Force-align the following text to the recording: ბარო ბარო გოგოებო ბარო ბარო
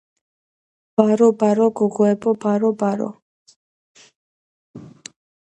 ბარო 1.01 1.27
ბარო 1.43 1.65
გოგოებო 1.81 2.31
ბარო 2.45 2.69
ბარო 2.79 3.09